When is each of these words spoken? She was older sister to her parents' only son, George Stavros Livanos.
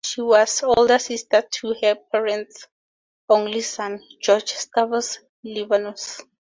She 0.03 0.19
was 0.19 0.63
older 0.63 0.97
sister 0.97 1.43
to 1.43 1.75
her 1.79 1.93
parents' 1.93 2.65
only 3.29 3.61
son, 3.61 4.01
George 4.19 4.51
Stavros 4.53 5.19
Livanos. 5.45 6.23